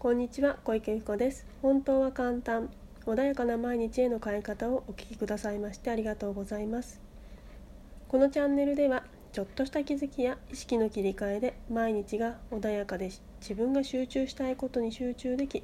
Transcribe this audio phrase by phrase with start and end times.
[0.00, 1.46] こんにちは小池由子です。
[1.60, 2.70] 本当は簡単
[3.04, 7.02] 穏やかな毎日への変え方をお聞きくださいましてありがとうございます。
[8.08, 13.10] このチャンネルではちょっとした気づきや意識の切り替えで毎日が穏やかで
[13.42, 15.62] 自分が集中したいことに集中でき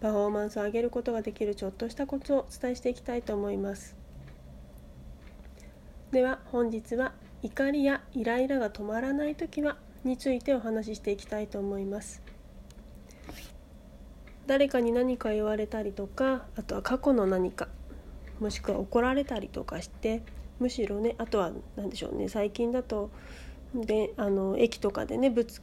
[0.00, 3.94] パフォーマンスを上げることができるちょっとしたコツをお伝えしていきたいと思います。
[6.12, 7.12] では本日は
[7.42, 12.22] 怒りやイライラが止まらない時はについてお話ししていきたいと思います。
[14.46, 17.68] 誰かに何か言われたりとかあとは過去の何か
[18.40, 20.22] もしくは怒られたりとかして
[20.58, 23.10] むしろねあとは何でしょうね最近だと
[23.74, 25.62] であの駅とかでねぶつ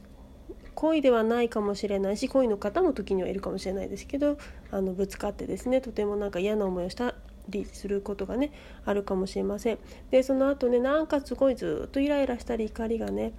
[0.74, 4.38] 恋ではないかもしれないし恋の方も時にはいるかもしれないですけど
[4.70, 7.14] あのぶつかってですねとてもなんか嫌な思いをした
[7.48, 8.52] りすることがね
[8.84, 9.78] あるかもしれません。
[10.10, 13.32] でその後ねなんかすごいずっとイライラしたり怒りがね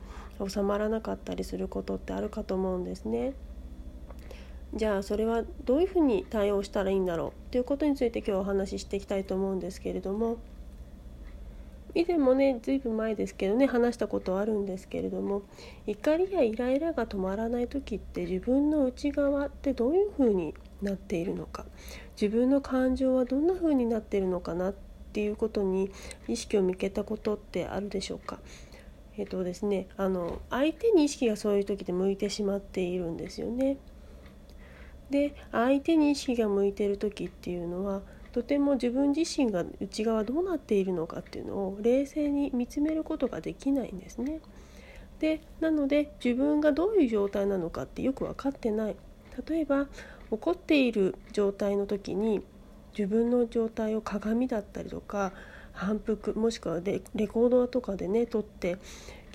[0.48, 3.34] 収まらなかったりすることってあるかと思うんですね。
[4.76, 10.38] じゃあそれはどういうふうに対応したらいいんだろうということについて今日お話ししていきたいと思うんですけれども
[11.94, 15.44] 以前もねずいぶん前ですけどね話したことあるんですけれども
[15.88, 21.66] 怒りやイライラが止まらない時って自分の内側ってどういうふうになっているのか
[22.20, 24.74] 自分の感情はどんなふうになっているのかなっ
[25.14, 25.90] ていうことに
[26.28, 28.40] 意識を向けたことってあるでしょうか。
[29.18, 33.78] えっとですね、あの相手に意識がそういう時で向いてしまっているんですよね。
[35.10, 44.42] で相手に意識が向いてる時っていうのはとても自分自身が内側どうなっているのかっていうのを冷静に見つめることができないんですね。
[45.20, 48.96] でなので自分がどういう状態なのかってよく分かってない
[49.48, 49.88] 例えば
[50.32, 52.44] 怒っている状態の時に
[52.98, 55.32] 自分の状態を鏡だったりとか
[55.72, 58.78] 反復もしくはレコードとかでね撮って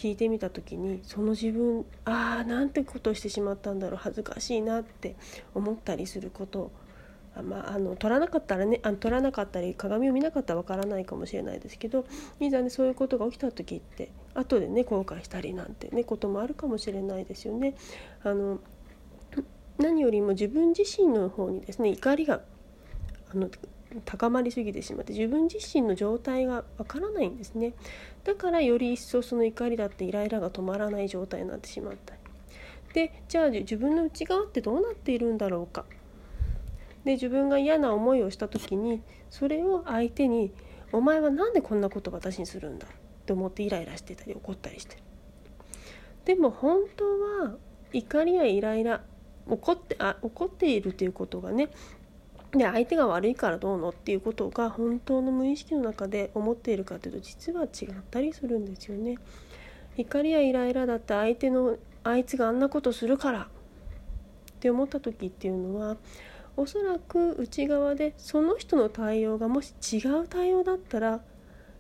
[0.01, 5.15] 聞いてみた時にその自分ああなんてことをしてしまったんだろう恥ずかしいなって
[5.55, 6.71] 思ったりすること
[7.43, 12.05] まあ、あの撮らなかったらねあの撮らなかったり鏡を見なかったらわからないかもしれないですけど
[12.41, 17.77] いざねそういうことが起きた時って後でね後悔したりなんてねこともあるかもしれないですよね。
[18.25, 18.59] あの
[19.79, 22.41] 何よりも自分自身の方にですね怒りが
[23.33, 23.49] あの
[24.05, 27.75] 高まりすぎてしまって自分自身の状態がわからないんですね。
[28.25, 32.15] だからより一層その怒りだってイライラが止まらない状態になってしまった。
[32.15, 32.21] り
[32.93, 35.85] でじゃあ自分の内側ってどうなっているんだろうか。
[37.05, 40.53] で自分が嫌な思いをした時にそれを相手に
[40.93, 42.91] 「お前は何でこんなこと私にするんだ」っ
[43.25, 45.03] て思ってイライラしてたり怒ったりしてる。
[46.27, 47.05] でも本当
[47.45, 47.57] は
[47.93, 49.03] 怒りやイライラ
[49.49, 51.71] 怒ってあ怒っているということがね
[52.53, 59.19] で相手が悪いからどうのっていうことが本当の無意識の中で思っているかというと実は違ったりするんですよね。
[59.97, 63.47] 怒りやイライラだって相手のあいつがあんなことするからっ
[64.61, 65.97] て思った時っていうのは
[66.57, 71.21] おそらく内側でその人の対応がもし違う対応だったら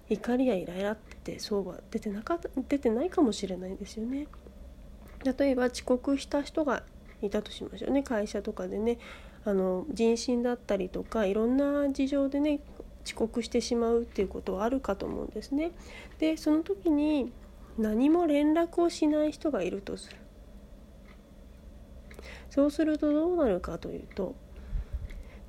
[0.08, 2.38] 怒りやイライラってそうは出てなか
[2.68, 4.26] 出てないかもしれないですよね。
[5.24, 6.82] 例えば遅刻した人が
[7.22, 8.98] いたとしましょうね会社とかでね
[9.44, 12.60] あの人身だったりとかいろんな事情でね
[13.04, 15.72] 遅刻してしまうっていうことはあるかと思うんですね。
[16.18, 17.32] でその時に
[17.78, 20.16] 何も連絡をしない人がいるとする。
[22.50, 24.34] そうするとどうなるかというと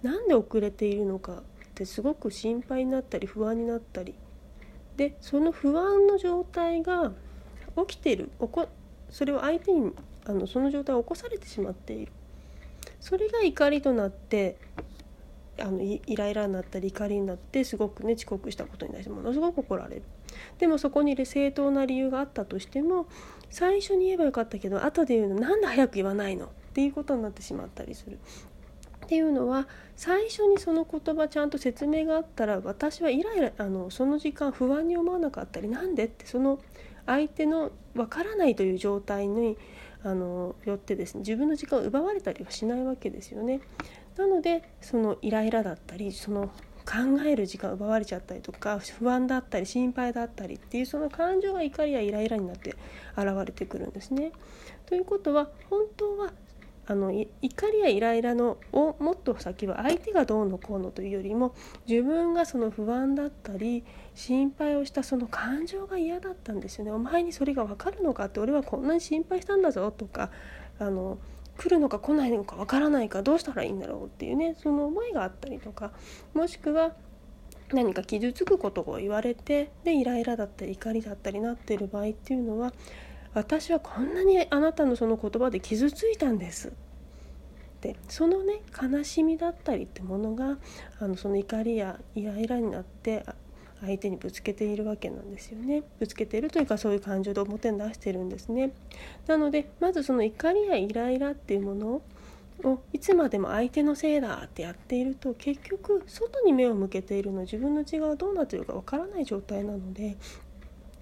[0.03, 1.44] なんで遅れているのかっ
[1.74, 4.16] てすごく心配になったり不安になったり
[4.97, 7.12] でその不安の状態が
[7.88, 8.30] 起きている
[9.09, 9.91] それを相手に
[10.25, 12.12] あのその状態を起こされてしまっている
[13.01, 14.56] それが怒りとなって
[15.59, 20.03] あのイライラになったり怒りになってすごくね遅刻したことに対してものすごく怒られる。
[20.59, 23.07] でもそこに正当な理由があったとしても
[23.50, 26.45] 最初に言えばよかったけど後で言うのなんで早く言わないの？
[26.45, 28.17] っていうことになってしまったりする。
[29.06, 36.06] っていうのは最初にその言葉ちゃんと説明があったら私はイライラあのその時間不安に思わなかったりなんで？
[36.06, 36.59] ってその
[37.06, 39.57] 相手のわからないという状態に
[40.03, 43.62] あのよってですね自分の時間を奪われたりはしないわけですよね。
[44.18, 46.50] なのでそのイライラだったりその
[46.86, 52.75] 考える時間奪われちゃったりとか不安だったり心配だったりっていうその感情が怒りやイライラになって
[53.15, 54.31] 現れてくるんですね。
[54.86, 56.33] ということは本当は
[56.88, 57.28] あの怒
[57.72, 61.54] りやイライラのをもっと先は相手がどうのこうのというよりも
[61.88, 63.83] 自分がその不安だったり
[64.16, 66.92] 心配をしたその感情が嫌だったんですよね。
[66.92, 70.31] お前にそれが分かるのかって俺はこんなに心配したんだぞとか
[70.80, 71.19] あの
[71.57, 75.92] 来るのか来ないのか分からないかどうしたらいいんだろうっていうねその思いがあったりとか
[76.33, 76.94] もしくは
[77.72, 82.74] 何か傷つくことを言われてでイライラだったり怒りだったりなっている場合っていうのは
[83.33, 86.69] 私はこんなにあなたのその言葉で傷ついたんです。
[86.69, 86.72] っ
[87.81, 90.57] てそのね悲しみだったりってものが
[91.00, 93.25] あのその怒りやイライラになって
[93.81, 95.83] 相手にぶつけているわけなんですよね。
[96.00, 98.72] ぶつけているというかそういう感情で表に出してるんですね。
[99.28, 102.01] なのでまずその怒りやイライラっていうもの
[102.63, 110.16] をいつまでも相手のせいだってやっていると結局外に目を向けているの自分の内側はどうなっているかわからない状態なので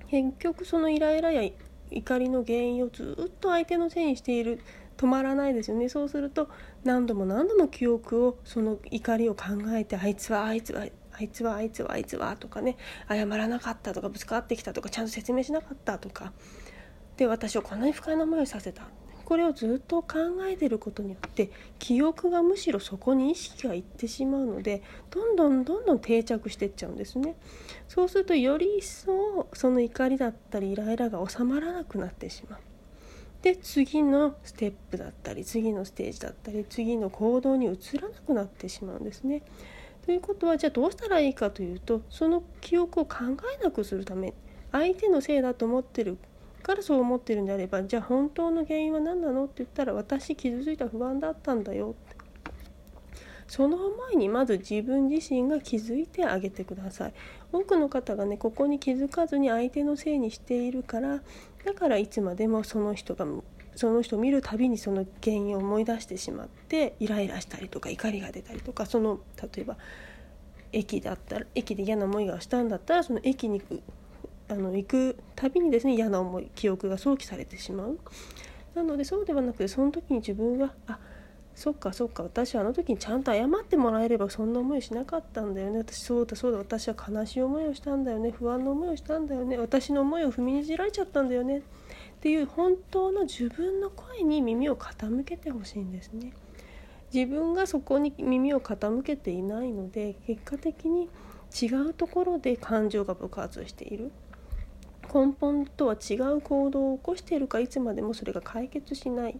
[0.09, 1.43] 結局そのイライラや
[1.91, 4.59] 怒りの原因をずっと相手のせいにしている。
[4.99, 5.87] 止まらないですよね。
[5.87, 6.49] そうすると
[6.83, 12.75] 何度も何度も記憶をその怒りを考えてあいつはあいつはあいつはあいつはあいつはとかね
[13.07, 16.33] 謝らなかったとかぶつかってきたとかちゃんと説明しなかったとか。
[17.15, 18.89] で私をこんなに不快な思いをさせた。
[19.29, 20.17] これをずっと考
[20.47, 24.81] えてることによって記憶がむしろそこに意識がいってしまうので
[25.11, 27.35] どんどんどんどん定着していっちゃうんですね。
[27.87, 32.59] そうするとより一層その怒りだったりイライラが収まらなくなってしまう。
[33.43, 39.43] で次のステップだったり次のステージだったり次の行動に移らなくなってしまうんですね。
[40.07, 43.17] ということはじゃあどうしたらいいかというとその記憶を考
[43.59, 44.33] えなくするため
[44.71, 46.17] 相手のせいだと思ってる
[46.61, 52.19] からそう思ってるんであればじゃあ本当の原因は何なのって言ったら私傷ついた不安だったんだよって。
[53.47, 53.77] その
[54.11, 57.13] 前にまず自分自身が気づいてあげてください。
[57.51, 61.21] 多くの方がねここに気づかずに相手のせいにしているから
[61.65, 63.25] だからいつまでもその人が
[63.75, 69.77] その人を見るたびにその原因を思い出してしまってイライラしたりとか怒りが出たりとかその例えば
[70.71, 73.61] 駅だったら駅で嫌な思いがしたんだったらその駅に
[74.49, 77.99] あの行くたびにですね嫌な思い記憶が想起されてしまう。
[78.75, 80.99] なのでそうではなくてその時に自分はあ
[81.55, 85.79] そっかそっか私はあの時にちゃんと謝ってもらえればそんな思いしなかったんだよね。
[85.79, 88.31] 私そうだそうだ私は悲しい思いをしたんだよね。
[88.31, 89.57] 不安な思いをしたんだよね。
[89.57, 91.57] 私の思いを踏みにじられちゃったんだよね。
[91.57, 91.61] っ
[92.21, 96.31] ていう本当の自分の声に耳を傾けてほしいんですね。
[97.13, 101.09] 自分がそこに耳を傾けていないので結果的に
[101.61, 104.11] 違うところで感情が爆発している。
[105.13, 109.39] 根本とは違う行動を起こしているかいつまでもそれが解決しない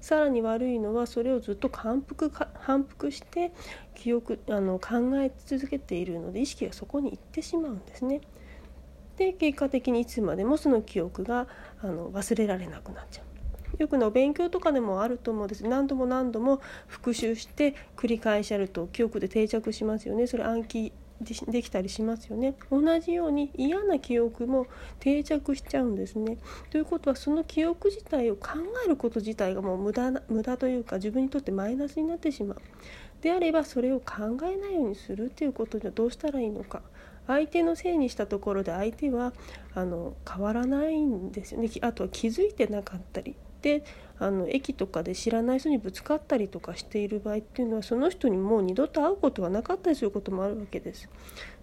[0.00, 3.52] さらに悪いのはそれをずっと反復反復して
[3.94, 8.20] 記憶あの考え続けているので意識がそこに行ってしまうんですね。
[9.16, 11.46] で結果的にいつまでもその記憶が
[11.80, 13.34] あの忘れられなくなっちゃう。
[13.78, 20.92] よくの勉強とかでもあると思うんです何度も何度も復習して繰り返しやると記憶で定着しますよねそれ暗記
[21.24, 22.54] できたりしますよね。
[22.70, 24.66] 同じように嫌な記憶も
[25.00, 26.38] 定着しちゃうんですね。
[26.70, 28.50] ということはその記憶自体を考
[28.84, 32.58] えること自体がもう無駄な無駄というか自分にとってマイナスになってしまう。
[33.22, 36.82] であればそれを考えないようにするっていうことにはどうしたらいいのか。
[37.26, 39.32] 相手のせいにしたところで相手は
[39.74, 41.70] あの変わらないんですよね。
[41.80, 43.34] あとは気づいてなかったり。
[43.64, 43.82] で
[44.18, 51.08] あの駅とかで知らない人にぶつかったりとかしている場合っていうのはその人にもう二度と会うことはなかったりすることもあるわけです。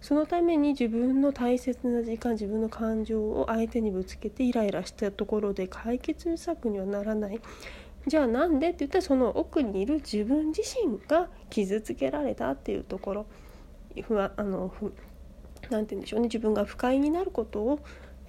[0.00, 7.40] そのために自分の大切な時間自分の感情を相手にぶつけてイライラしたところで解決策にはならない。
[8.08, 13.26] じゃあなんでって言ったらその奥にいる自分自身が傷つけられたっていうところ
[14.02, 14.74] 不安あの
[15.70, 17.78] 何て言うんでしょうね自分が不快になることを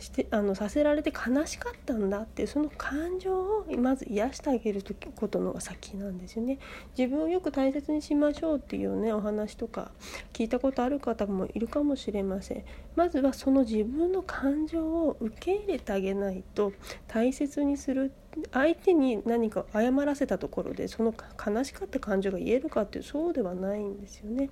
[0.04, 4.84] してあのさせられて悲しかったんだってその感情をまず癒してあげる
[5.16, 6.60] ことのが先なんですよね。
[6.98, 9.92] 自分をよく大切にしましょうっていうねお話とか
[10.34, 12.66] 聞いたことある方もいるかもしれません。
[12.96, 16.74] まずはその自分の感情を受け入れてあげないと
[17.08, 18.12] 大切にする
[18.52, 21.14] 相手に何か謝らせたところでその
[21.46, 24.50] 悲しかった感情が言えるかっていうそうではないんですよね。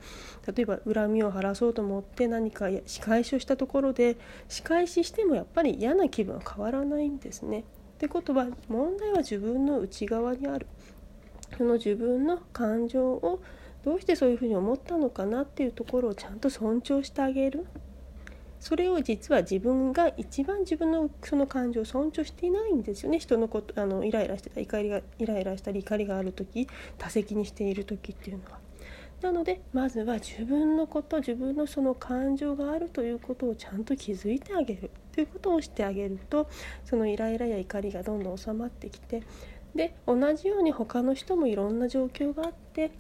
[0.56, 4.18] 例えば恨みを晴らそうと思って何か仕返しをしたところで
[4.50, 7.62] 仕返ししてもやっぱり嫌な気分は変わらないんですね。
[7.62, 7.64] っ
[7.98, 10.68] てことは問題は自分の内側にある。
[11.58, 13.42] その自分の感情を
[13.84, 17.66] どうしてそういうふうに思ったのかなっていうところをちゃんと尊重してあげる。
[18.62, 26.68] それを実は自分が一番自分のその感情を尊重していないんですよね人のことあのイライラしてた怒りがイライラしたり怒りがある時
[27.00, 28.60] 多責にしている時っていうのは。
[29.22, 36.50] なのでまずは自分のこと自分のその感情があるということをちゃんと気づいてあげるということをしてあげると
[36.86, 39.22] そのイライラや怒りがどんどん収まってきて
[39.76, 42.92] で同じように他の人もいろんな状況があって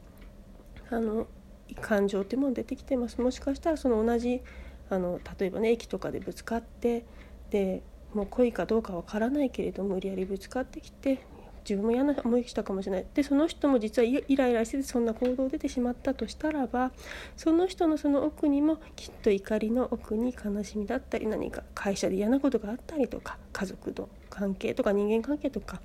[0.91, 1.25] あの
[1.79, 4.41] 感情っていうもの出てきてますもしかしたらその同じ
[4.95, 7.05] あの例えばね駅とかでぶつかって
[7.49, 7.81] で
[8.13, 11.19] もう恋かどうかわからないけれど無理やりぶつかってきて
[11.63, 13.05] 自分も嫌な思いしたかもしれない。
[13.13, 16.91] でその人も実はイライラしててそんな行動出てしまったとしたらば
[17.37, 25.81] その人のその奥にもきっと怒りの奥に悲しみだったり何か会社で嫌なことがあったりとか家族の関係とか人間関係とか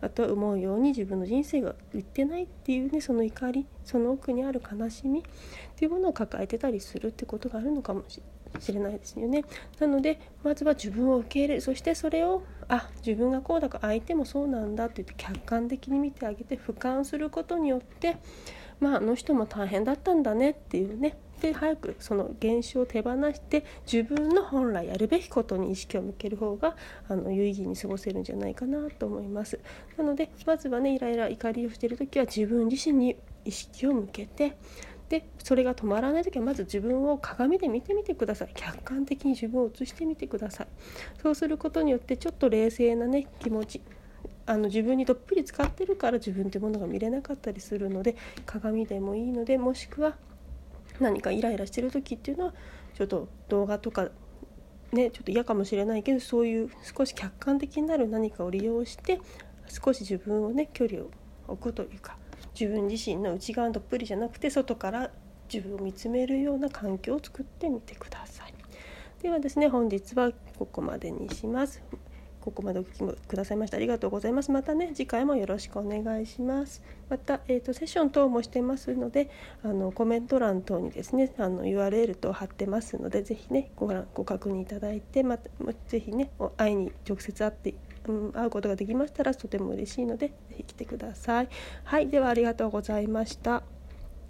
[0.00, 5.22] あとは思うように自分の人生が売ってないっていうねその怒りその奥にある悲しみっ
[5.76, 8.39] ていうものを抱えてたりするってことがあるのかもしれない。
[8.58, 9.44] しれないですよね。
[9.78, 18.16] なのでまずは自分を受け入れそしてそれをあ自分がこうだから相手もそうなんだって言って客観的に見てあげて俯瞰することによって
[18.80, 21.16] まああの人も大変だったんだねっていうね。
[21.40, 26.76] で早くその現象を手放して自分の本来やるべきことに意識を向ける方が
[27.08, 29.58] あの有意義に過ごせるんじゃないかなと思います。
[29.96, 34.56] なのでまずはねイライラ怒りをしている時は自分自身に意識を向けて
[35.10, 38.52] でそれが止まらない時はまず自分を鏡で見てみてください。
[38.54, 40.68] 客観的に自分を映してみてください。
[41.20, 43.82] そうすることによってちょっと冷静なね気持ち
[44.46, 50.16] あの自分にどっぷり使ってるから自分というものが見れなかったりするので鏡でもいいのでもしくは
[51.00, 52.54] 何かイライラしてる時っていうのは
[52.94, 54.08] ちょっと動画とか
[54.92, 59.20] ねちょっと嫌かもしれないけどそういう少し客観的になる何かを利用して
[59.66, 61.10] 少し自分をね距離を
[61.48, 62.16] 置くというか
[62.58, 65.10] 自分自身の内側のどっぷりじゃなくて外から
[65.52, 68.54] 自分を見つめるような環境を作ってみてください。
[69.22, 71.82] ではですね本日はここまでにします。
[72.40, 74.50] ここまでお聞きくださいましてありがとうございます。
[74.50, 76.82] またね、次回もよろしくお願いします。
[77.10, 79.28] また、えーと、セッション等もしてますので、
[79.62, 85.50] あのコメント欄等にですね、あの URL 等貼ってますので、ぜひね、ご覧ご確認いただいて、また
[85.86, 87.74] ぜひね、会いに直接会って、
[88.06, 91.48] うん、会うことができましたらとても嬉しいので、是非来てください。
[91.84, 93.79] はい、ではありがとうございました。